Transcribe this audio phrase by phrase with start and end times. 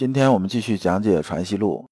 [0.00, 1.84] 今天我们继续讲解《传习录》，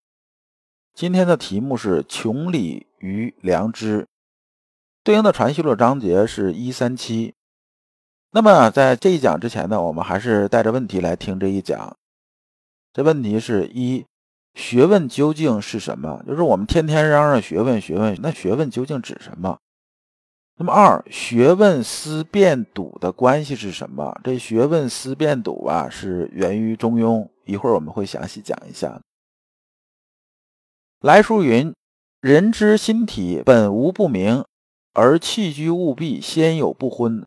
[0.94, 4.06] 今天的题目是“穷理于良知”，
[5.04, 7.34] 对应的《传习录》章节是一三七。
[8.30, 11.94] 那么在这一讲之前呢，我们还是带着问题来听这一讲。
[12.94, 14.06] 这问题是一：
[14.54, 16.24] 学问究竟是什么？
[16.26, 19.58] 就是我们天天嚷嚷学问，学问，那学问究竟指什么？
[20.60, 24.20] 那么二，学问思辨笃的关系是什么？
[24.24, 27.28] 这学问思辨笃啊，是源于中庸。
[27.44, 29.00] 一会儿我们会详细讲一下。
[31.00, 31.72] 来书云
[32.20, 34.44] ：“人之心体本无不明，
[34.94, 37.24] 而气居物必先有不昏。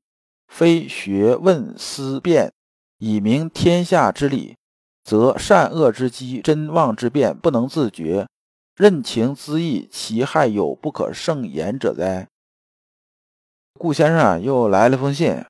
[0.50, 2.52] 非学问思辨
[2.98, 4.58] 以明天下之理，
[5.06, 8.28] 则善恶之机、真妄之变不能自觉，
[8.76, 12.28] 任情恣意，其害有不可胜言者哉？”
[13.82, 15.44] 顾先生啊，又来了封信，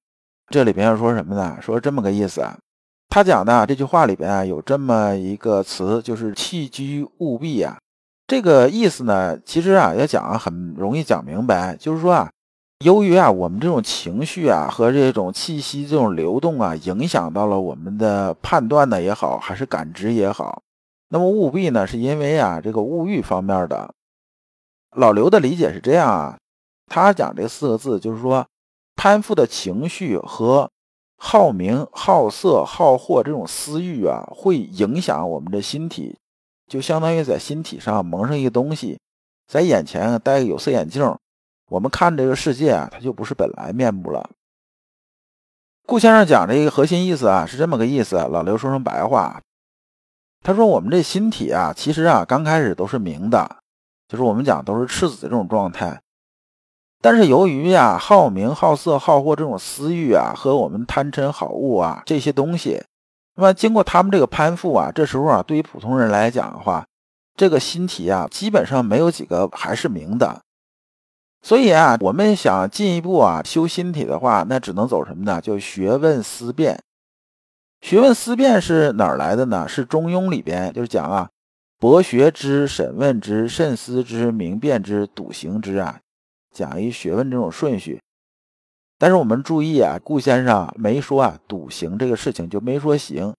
[0.48, 1.58] 这里边要说什么呢？
[1.62, 2.58] 说这么个意思啊。
[3.10, 7.78] 他讲的这句话里边啊，有这么一个词，就是“弃居务弊”啊。
[8.26, 12.32] 这个意思呢，其实啊，要讲很容易讲明白，就是说啊，
[12.86, 20.62] 由于啊，我们这种情绪啊和这种气息这种流动啊，影响到了我们的判断呢也好，还是感知也好。
[21.10, 23.94] 那么务必呢，是因为啊，这个物欲方面的。
[24.96, 26.38] 老刘的理解是这样啊，
[26.92, 28.46] 他讲这四个字，就是说
[28.96, 30.70] 攀附的情绪和。
[31.24, 36.18] 好名、好色、好货这种私欲啊，会影响我们的心体，
[36.68, 39.00] 就相当于在心体上蒙上一个东西，
[39.46, 41.16] 在眼前戴个有色眼镜，
[41.70, 44.32] 我们看这个世界啊，它就不是本来面目了。
[45.86, 48.16] 顾先生讲这个核心意思啊，是这么个意思。
[48.16, 49.40] 老刘说成白话，
[50.42, 53.58] 他说我们这心体啊，其实啊，刚开始都是明的，
[54.08, 56.02] 就是我们讲都是赤子的这种状态。
[57.02, 62.84] 但是由于呀好名好色好货这种私欲啊和我们贪嗔好恶啊这些东西，
[63.36, 66.86] 那么经过他们这个攀附啊，这时候啊对于普通人来讲的话，
[67.36, 70.42] 这个心体啊基本上没有几个还是明的。
[71.42, 75.42] 所以啊，我们想进一步啊修心体的话，那只能走什么呢？
[75.42, 76.80] 就学问思辨。
[77.82, 79.68] 学问思辨是哪儿来的呢？
[79.68, 81.30] 是《中庸》里边就是讲啊，
[81.80, 86.01] 博学之、审问之、慎思之、明辨之、笃行之啊。
[86.52, 88.00] 讲一学问这种顺序，
[88.98, 93.34] 但是我们注意啊，顾先生没说啊笃行这个事情，就没说行。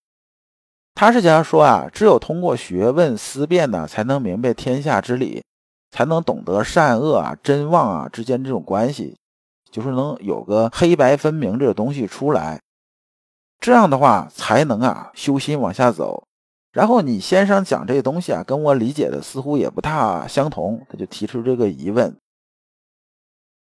[0.94, 5.42] 他是想说啊，只有通过学问思辨呢，才能明白天下之理，
[5.90, 9.16] 才能懂得善恶啊、真妄啊之间这种关系，
[9.70, 12.60] 就是能有个黑白分明这个东西出来。
[13.58, 16.24] 这样的话，才能啊修心往下走。
[16.72, 22.14] 然后你先生讲这个东西啊，跟我理解的似乎也不大相同，他就提出这个疑问。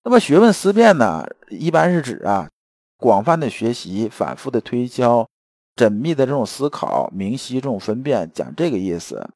[0.08, 2.48] 那么学问思辨呢，一般是指啊，
[2.96, 5.28] 广泛的学习、反复的推敲、
[5.76, 9.30] 缜密的这种思考、明晰这种分辨，讲这个意思。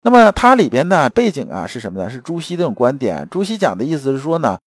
[0.00, 2.08] 那么它里边呢，背景啊是什么呢？
[2.08, 3.28] 是朱熹这种观点。
[3.30, 4.58] 朱熹讲的意思是说呢，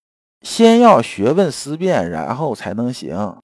[0.44, 3.36] 先要学问思辨，然后才能行。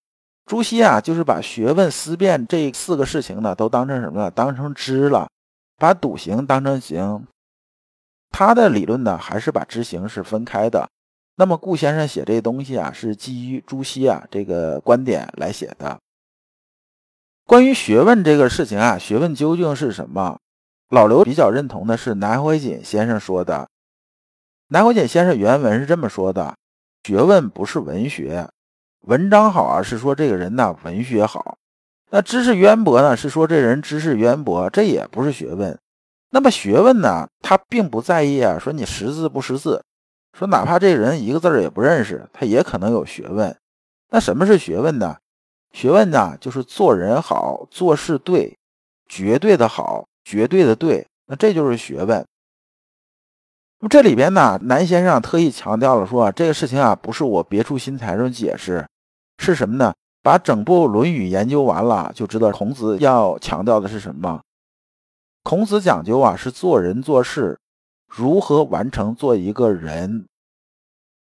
[0.46, 4.30] 朱熹啊，就是把学问思辨这四个事情呢，都当成什么呢？
[4.30, 5.28] 当成知了，
[5.80, 7.26] 把笃行当成行。
[8.30, 10.88] 他的理论呢，还是把知行是分开的。
[11.38, 16.00] 那么顾先生写这东西啊，是基于朱熹啊这个观点来写的。
[17.46, 20.40] 关于学问这个事情啊，学问究竟是什么？
[20.90, 23.68] 老刘比较认同的是南怀瑾先生说的。
[24.70, 26.56] 南怀瑾先生原文是这么说的：
[27.04, 28.48] 学问不是文学，
[29.02, 31.58] 文章好啊，是说这个人呢文学好；
[32.12, 35.78] 那知识渊博呢，是说这人知识渊博，这也不是学问。
[36.30, 39.84] 那么学问呢，他并不在意啊，说你识字不识字。
[40.38, 43.56] 说，哪怕这人一个字儿也不认识，他也可能有学问。
[44.10, 45.16] 那什么是学问呢？
[45.72, 48.58] 学问呢，就是做人好，做事对，
[49.08, 51.08] 绝对的好，绝对的对。
[51.28, 52.26] 那这就是学问。
[53.90, 58.86] 这里边呢，南先生特意强调了说，这个事情啊，不是我别出心裁这种解释，
[59.38, 59.94] 是什么呢？
[60.22, 64.42] 把整部《论语》研究完了，就知道孔子要强调的是什么。
[65.44, 67.58] 孔子讲究啊，是做人做事。
[68.16, 70.26] 如何完成做一个人，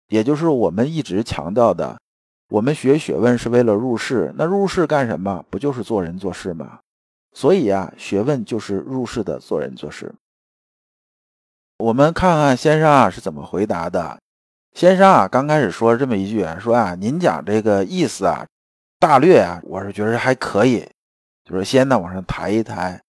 [0.10, 2.00] 也就是我们一直强调的，
[2.50, 4.32] 我们学学问是为了入世。
[4.38, 5.44] 那入世干什么？
[5.50, 6.82] 不就是做人做事吗？
[7.34, 10.14] 所以啊，学问就是入世的做人做事。
[11.80, 14.20] 我们看看先生啊是怎么回答的。
[14.76, 18.46] 先生啊，刚开始说这么一句，说啊，您讲这个意思啊，
[19.00, 20.88] 大略啊，我是觉得还可以，
[21.44, 23.02] 就是先呢往上抬一抬，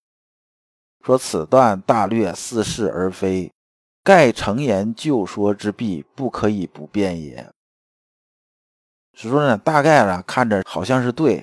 [1.05, 3.53] 说此段大略似是而非，
[4.05, 7.51] 盖诚言就说之弊，不可以不变也。
[9.15, 11.43] 是说呢，大概呢看着好像是对，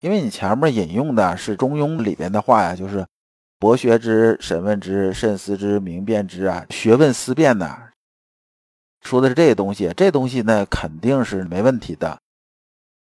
[0.00, 3.06] 因为你前面引用的是《中庸》里边的话呀，就是
[3.60, 7.76] “博学之，审问之，慎思之，明辨之”啊，学问思辨呢，
[9.02, 12.18] 说的是这些东西，这东西呢肯定是没问题的。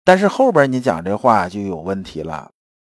[0.02, 2.50] 但是后边你讲这话就有问题了，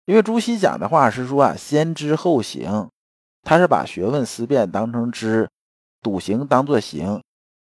[0.05, 2.89] 因为朱熹讲的话是说啊，先知后行，
[3.41, 5.49] 他是把学问思辨当成知，
[6.01, 7.21] 笃行当做行，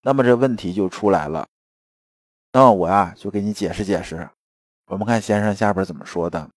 [0.03, 1.47] 那么这问题就出来了。
[2.53, 4.29] 那么我啊，就给你解释解释。
[4.87, 6.49] 我们看先生下边怎么说的：“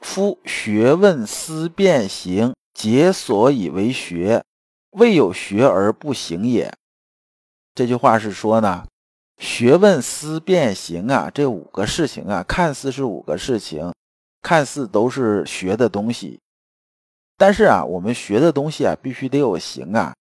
[0.00, 4.44] 夫学问思辨行，皆所以为学，
[4.90, 6.72] 未有学而不行也。”
[7.74, 8.86] 这句话是说呢，
[9.38, 13.92] 学问思辨行啊，这五个事情啊，看似是五个事情，
[14.42, 16.40] 看似都是学的东西，
[17.40, 20.12] 但是啊，我们学的东西啊，必须得有型啊。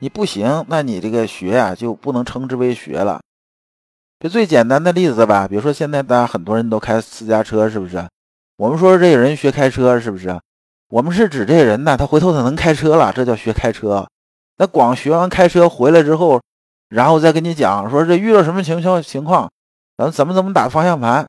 [0.00, 3.18] 你不行，那你这个学啊，就不能称之为学了。
[4.20, 8.06] 就最简单的例子吧，比如说现在大家很多人都开私家车，是不是？
[8.58, 10.38] 我们说这个人学开车，是不是？
[10.90, 14.06] 我们是指这人呢，他回头他能开车了，这叫学开车。
[14.58, 16.42] 那光学完开车回来之后，
[16.90, 19.50] 然后再跟你讲说这遇到什么情况情况，
[19.96, 21.26] 咱怎么怎么打方向盘，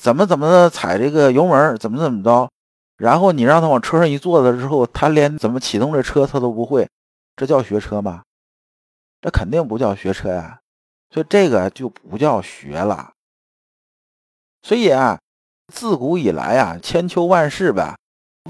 [0.00, 2.48] 怎么怎么的踩这个油门，怎么怎么着，
[2.96, 6.88] 然后你让他往车上一坐了之后，他连怎么启动这车他都不会，
[7.36, 8.22] 这叫学车吗？
[9.20, 10.60] 这肯定不叫学车呀。
[11.10, 13.12] 所以这个就不叫学了。
[14.62, 15.18] 所以啊，
[15.72, 17.96] 自古以来啊，千秋万世吧，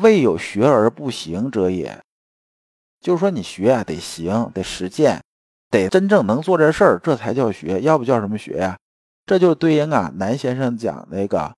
[0.01, 2.01] 未有学而不行者也。
[3.01, 5.23] 就是说，你学啊，得行，得实践，
[5.71, 7.81] 得真正能做这事儿，这才叫学。
[7.83, 8.79] 要不叫什么学呀？
[9.27, 11.55] 这就对应啊，南先生讲那个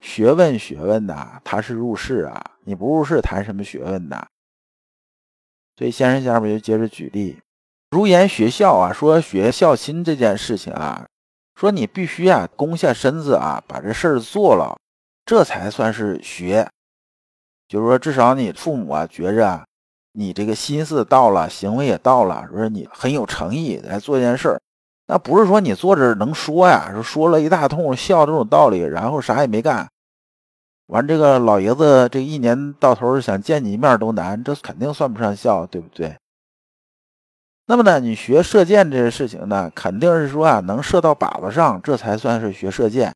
[0.00, 4.26] 学问，学问呐，他是入世啊，你不入世，谈什么学问呐？
[5.76, 7.38] 所以先生下面就接着举例。
[7.90, 11.06] 如言学孝啊，说学孝亲这件事情啊，
[11.54, 14.78] 说你必须啊，弓下身子啊，把这事儿做了，
[15.24, 16.68] 这才算是学。
[17.68, 19.64] 就是说，至少你父母啊，觉着
[20.12, 24.60] 你这个心思到了，行为也到了，说你很有诚意来做件事儿。
[25.12, 29.88] 那不是说你坐这能说呀，说说了一大通笑这种道理，然后啥也没干，
[30.86, 36.16] 完这个老爷子这一年到头想见你一面都难，这肯定算不上孝，对不对？
[37.66, 43.12] 那么呢，你学射箭这些事情呢，肯定是说啊，能射到靶子上，这才算是学射箭。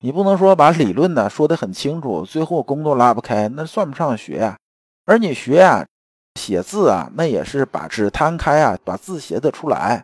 [0.00, 4.56] 你不能说把理论呢说得很清楚，最后工作拉不开，那算不上学呀。
[5.04, 5.86] 而你学啊，
[6.34, 10.02] 写字啊，那也是把纸摊开啊，把字写得出来，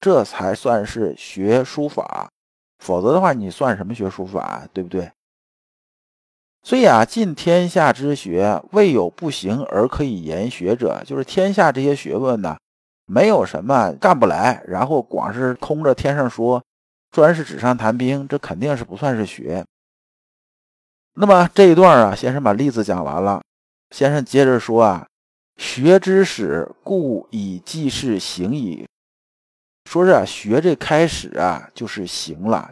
[0.00, 2.28] 这才算是学书法。
[2.78, 5.10] 否则的话，你算什么学书法，对不对？
[6.62, 12.56] 所以啊，尽天下之学，未有不行而可以言学者，就是天下这些学问呢。
[13.06, 16.60] 没有什么干不来，然后光是空着天上说，
[17.12, 19.64] 专是纸上谈兵，这肯定是不算是学。
[21.14, 23.40] 那么这一段啊，先生把例子讲完了，
[23.90, 25.06] 先生接着说啊，
[25.56, 28.84] 学之始，故以记事行矣。
[29.86, 32.70] 说是啊，学这开始啊，就是行了，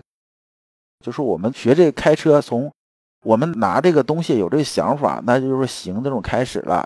[1.01, 2.71] 就是我们学这开车，从
[3.23, 6.85] 我们拿这个东西有这个想法，那就是行这种开始了。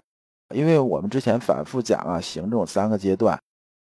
[0.55, 3.39] 因为我们之前反复讲啊，行这种三个阶段，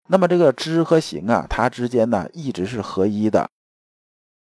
[0.08, 3.48] 那么这个知和行啊，它之间呢一直是合一的。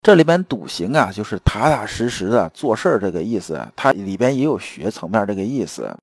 [0.01, 5.93] 这里边笃行啊，就是踏踏实实的做事儿这个意思，它里边也有学层面这个意思。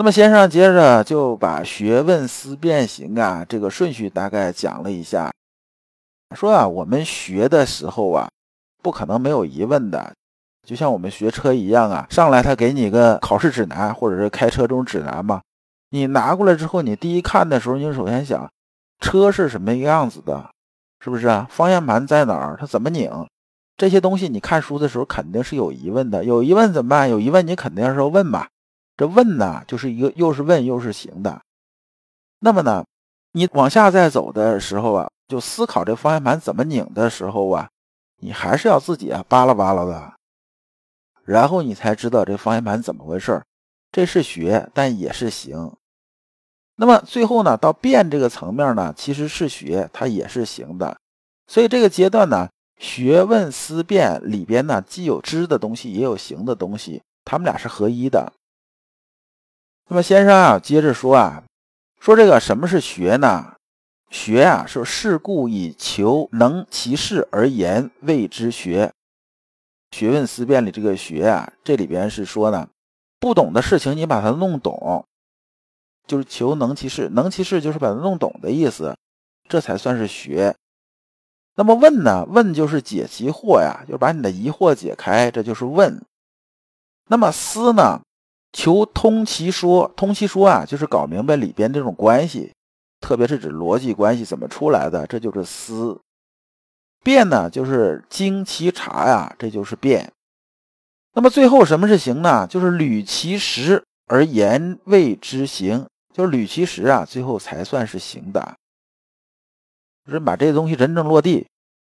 [0.00, 5.28] 那么先生接着就把学问思辨行啊这个顺序大概讲了一下，
[6.36, 8.28] 说啊，我们学的时候啊，
[8.80, 10.14] 不可能没有疑问的。
[10.64, 15.42] 就像我们学车一样啊，上来他给你个考试指南或者是开车这种指南嘛，
[15.90, 18.48] 你拿过来之后，你第一看的时候，你首先想
[19.00, 20.48] 车是什么样子的，
[21.00, 21.44] 是不是啊？
[21.50, 22.56] 方向盘在哪儿？
[22.56, 23.10] 它怎么拧？
[23.76, 27.10] 这些东西你看书的时候肯定是有疑问的，有疑问怎么办？
[27.10, 28.46] 有疑问你肯定是要问吧？
[28.98, 31.40] 这问呢，就是一个又是问又是行的。
[32.40, 32.84] 那么呢，
[33.32, 37.70] 你往下再走的时候啊，就思考这方向盘怎么拧的时候啊，
[38.20, 40.12] 你还是要自己啊扒拉扒拉的。
[41.24, 43.40] 然后你才知道这方向盘怎么回事
[43.92, 45.72] 这是学，但也是行。
[46.74, 50.96] 那么最后呢，到变这个层面呢，其实是学，它也是行的。
[51.46, 57.00] 所以这个阶段呢，学问思辨里边呢，既有知的东西，也有行的东西。
[57.24, 58.32] 他们俩是合一的。
[59.90, 61.42] 那么先生啊，接着说啊，
[61.98, 63.54] 说这个什么是学呢？
[64.10, 68.92] 学啊，是事故以求能其事而言谓之学。
[69.90, 72.68] 学问思辨里这个学啊，这里边是说呢，
[73.18, 75.06] 不懂的事情你把它弄懂，
[76.06, 78.94] 就是求能其事，能其事就是把它弄懂的意思，
[79.48, 80.54] 这才算是学。
[81.54, 82.26] 那么问呢？
[82.28, 86.04] 问就是解其惑呀，就是把你的疑惑解开，这就是问。
[87.06, 88.02] 那么思呢？
[88.52, 92.52] 求通其说，通其说啊，就是搞明白里边这种关系，
[93.00, 96.00] 特别是指逻辑关系怎么出来的，这就是思。
[97.02, 100.12] 变呢，就是经其察呀，这就是变。
[101.14, 102.46] 那么最后什么是行呢？
[102.46, 108.56] 就是履其实而言谓之行，就是履其实啊，最后才算是行的。
[110.06, 111.46] 就是把这些东西真正落地，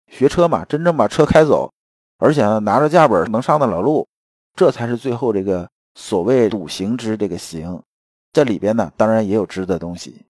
[0.08, 1.72] 学车嘛，真正把车开走，
[2.18, 4.08] 而且呢拿着驾本能上得了路，
[4.56, 5.70] 这才是最后这个
[6.02, 7.84] 所谓笃行之这个行。
[8.32, 10.26] 这里边呢，当然也有知的东西。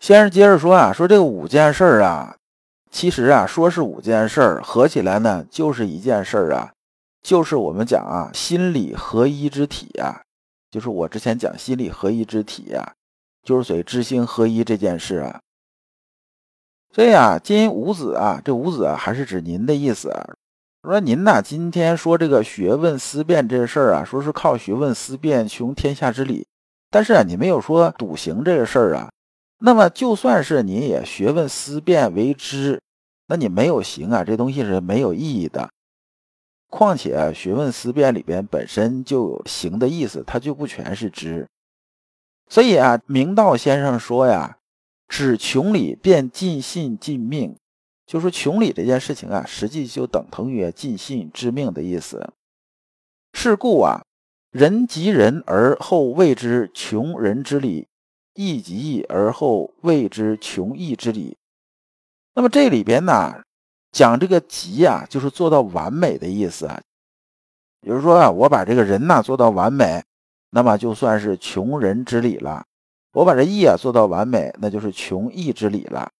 [0.00, 2.34] 先生接着说啊，说这个五件事儿啊。
[2.90, 6.72] 其实啊，说是五件事儿，合起来呢就是一件事儿啊，
[7.20, 10.22] 就是我们讲啊，心理合一之体呀，
[10.70, 12.94] 就是我之前讲心理合一之体呀，
[13.42, 15.40] 就是所谓知行合一这件事啊。
[16.94, 20.10] 所以啊，今五子啊，这五子啊，还是指您的意思。
[20.86, 26.46] 说您呐，今天说这个学问思辨这事儿啊，说是靠学问思辨穷天下之理，
[26.90, 29.10] 但是啊，你没有说笃行这个事儿啊。
[29.58, 32.80] 那么就算是你也学问思辨为知，
[33.26, 35.68] 那你没有行啊，这东西是没有意义的。
[36.70, 41.48] 况且学问思辨里边本身就有行的意思，它就不全是知。
[42.48, 44.58] 所以啊，明道先生说呀，
[45.08, 47.56] 只穷理便尽信尽命，
[48.06, 52.32] 就说穷理这件事情啊，实际就等同于尽信致命的意思。
[53.32, 54.02] 是故啊，
[54.50, 57.88] 人及人而后谓之穷人之理。
[58.38, 61.38] 义及义而后谓之穷义之理。
[62.34, 63.42] 那么这里边呢，
[63.92, 66.78] 讲这个极啊，就是做到完美的意思啊。
[67.80, 70.04] 比如说啊，我把这个人呐做到完美，
[70.50, 72.62] 那么就算是穷人之理了；
[73.14, 76.12] 我把这义啊做到完美，那就是穷义之理了。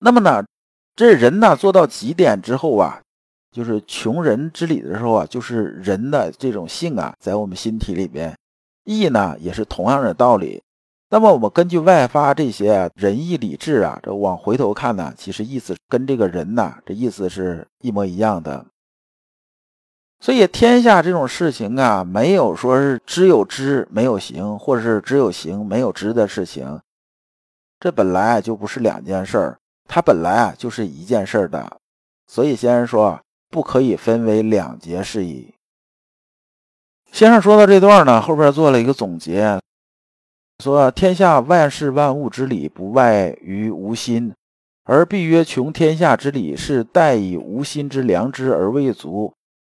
[0.00, 0.44] 那么呢，
[0.94, 3.00] 这人呢做到极点之后啊，
[3.50, 8.36] 就是穷人之理的时候啊，就是人的这种性啊，在我们心体里边，
[8.84, 10.62] 义呢也是同样的道理。
[11.10, 18.66] 那么我们根据外发这些仁义礼智啊，这往回头看呢，其实意思跟这个人呐，这意思是一模一样的。
[20.20, 26.78] 所以天下这种事情啊，没有说是只有知没有行，或者是只有行没有知的事情，
[27.80, 29.58] 这本来就不是两件事儿，
[29.88, 31.78] 它本来啊就是一件事儿的。
[32.28, 33.18] 所以先生说
[33.48, 35.52] 不可以分为两节事宜。
[37.10, 39.58] 先生说到这段呢，后边做了一个总结。
[40.62, 44.34] 说天下万事万物之理不外于无心，
[44.84, 49.32] 而必曰穷天下之理是待以无心之良知而未足，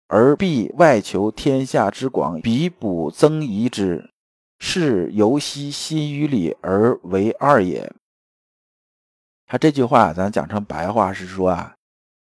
[0.08, 4.10] 而必外求天下之广比补增益之，
[4.60, 7.90] 是由悉心于理而为二也。
[9.46, 11.74] 他这句话咱讲成白话是说啊，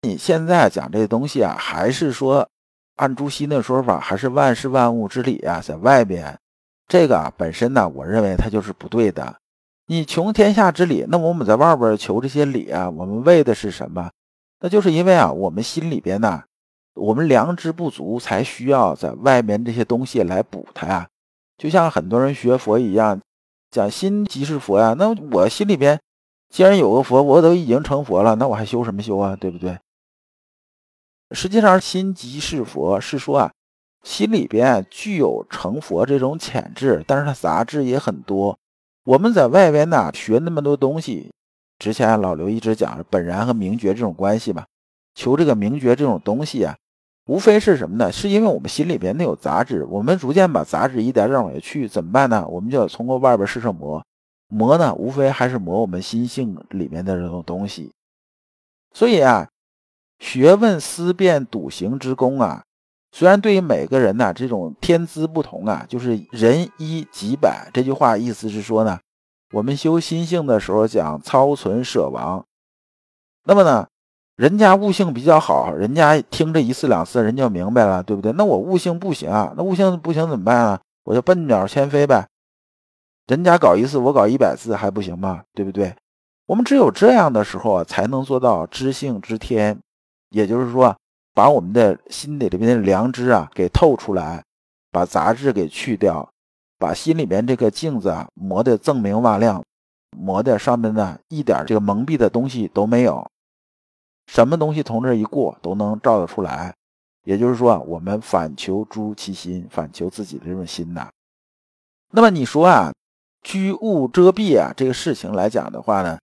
[0.02, 2.48] 你现在讲这东西啊，还是说
[2.96, 6.38] 按朱熹的说法，还是万事万物之理啊，在外边。
[6.88, 9.34] 这个啊本身呢，我认为它就是不对的。
[9.86, 14.10] 你穷天下之理，那我们在外边求这些理啊，我们为的是什么？
[14.60, 16.42] 那就是因为啊，我们心里边呢，
[16.94, 21.08] 我们良知不足，才需要在外面这些东西来补它呀。
[21.56, 23.20] 就像很多人学佛一样，
[23.70, 24.94] 讲心即是佛呀。
[24.98, 25.98] 那我心里边
[26.52, 29.34] 既然有个佛，我都已经成佛了，那我还修什么修啊？
[29.34, 29.78] 对不对？
[31.30, 33.50] 实际上，心即是佛是说啊。
[34.04, 38.58] 心里边具有成佛这种潜质，但是它杂质也很多。
[39.04, 41.30] 我们在外边呢学那么多东西，
[41.78, 44.64] 之前老刘一直讲本然和明觉这种关系嘛，
[45.14, 46.76] 求这个明觉这种东西啊，
[47.26, 48.10] 无非是什么呢？
[48.10, 52.44] 是因为我们心里边那有杂质，我们逐渐把杂质一点点往下去，怎么办呢？
[52.48, 54.04] 我们就要通过外边试试磨，
[54.52, 57.90] 磨呢，无非还是磨我们心性里面的这种东西。
[58.92, 59.48] 所以啊，
[60.18, 62.62] 学问思辨笃行之功啊。
[63.12, 69.00] 虽然对于每个人呢，这种天资不同啊，就是人一几百这句话意思是说呢，
[69.52, 72.44] 我们修心性的时候讲操存舍亡，
[73.44, 73.86] 那么呢，
[74.36, 78.32] 人家悟性比较好，人家听这一次两次，人就明白了，对不对？
[78.32, 80.80] 那我悟性不行啊，那悟性不行怎么办啊？
[81.04, 82.26] 我就笨鸟先飞呗，
[83.32, 85.42] 人家搞一次，我搞一百次还不行吗？
[85.54, 85.94] 对不对？
[86.44, 89.78] 我们只有这样的时候啊，才能做到知性知天，
[90.28, 90.94] 也就是说。
[91.34, 94.44] 把我们的心里边的良知啊给透出来，
[94.90, 96.28] 把杂质给去掉，
[96.78, 99.64] 把心里边这个镜子啊磨得锃明瓦亮，
[100.14, 103.26] 磨得上面呢一点这个蒙蔽的东西都没有，
[104.26, 106.74] 什么东西从这一过都能照得出来。
[107.24, 111.08] 也就是说，我们反求诸其心，反求自己的这种心呐。
[112.10, 112.92] 那么你说啊，
[113.42, 116.18] 居物遮蔽啊，这个事情来讲的话呢，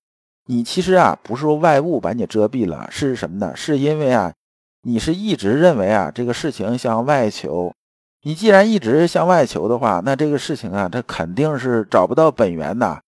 [0.46, 3.54] 你其实啊，不是说外物把你遮蔽了，是什么呢？
[3.56, 4.34] 是因为啊，
[4.84, 7.74] 你是一直认为啊，这个事情向外求。
[8.24, 13.00] 你既然一直向外求的话，那这个事情啊，它肯定是找不到本源呐。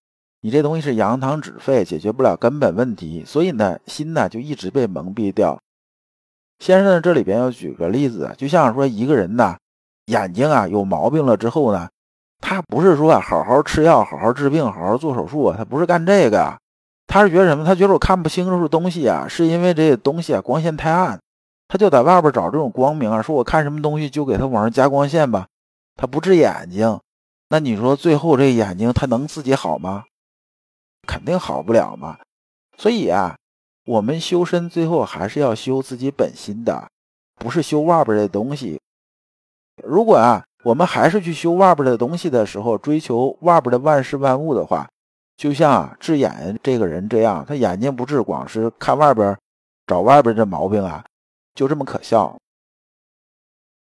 [0.41, 5.59] 你这东西是扬汤止沸，解决不了根本问题，所以呢，心呢就一直被蒙蔽掉。
[6.59, 9.57] 先生这里边要举个例子，就像说一个人呐，
[10.05, 11.89] 眼睛啊有毛病了之后呢，
[12.41, 16.57] 他不是说啊好好吃药、好好治病、好好做手术，他不是干这个，
[17.07, 17.63] 他是觉得什么？
[17.63, 21.17] 他觉得我看不清楚东西啊，是因为这东西啊光线太暗，
[21.67, 25.47] 他就在外边找这种光明啊，说我看什么东西就给他往上加光线吧，
[25.95, 26.99] 他不治眼睛，
[27.49, 30.05] 那你说最后这眼睛他能自己好吗？
[31.07, 32.17] 肯定好不了嘛，
[32.77, 33.35] 所以啊。
[33.87, 36.87] 我们修身最后还是要修自己本心的，
[37.37, 38.79] 不是修外边的东西。
[39.83, 44.87] 如果啊，我们还是去修外边的东西的时候，追求外边的万事万物的话，
[45.37, 49.37] 就像啊治眼这个人这样，他眼睛不治，光是看外边，
[49.87, 51.03] 找外边的毛病啊，
[51.55, 52.37] 就这么可笑。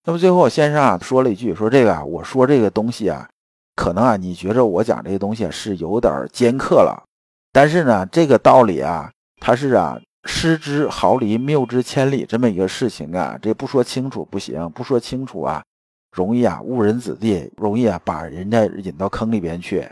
[0.05, 3.29] 那么最后先生啊说了一句，说这个啊，我说这个东西啊，
[3.77, 7.05] 可能啊你觉着我讲这些东西是有点尖刻了，
[7.53, 9.11] 但是呢，这个道理啊。
[9.43, 15.63] 它是啊，失之毫厘，谬之千里，这么一个事情啊，这不说清楚不行，不说清楚啊，
[16.13, 19.89] 容易啊误人子弟，容易啊把人家引到坑里边去。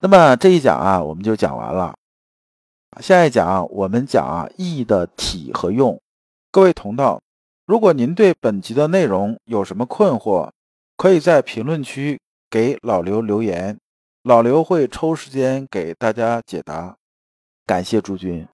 [0.00, 1.94] 那么这一讲啊，我们就讲完了。
[3.00, 6.00] 下一讲我们讲啊义的体和用。
[6.50, 7.20] 各位同道，
[7.66, 10.50] 如果您对本集的内容有什么困惑，
[10.96, 13.76] 可以在评论区给老刘留言，
[14.22, 16.96] 老刘会抽时间给大家解答。
[17.66, 18.46] 感谢诸君。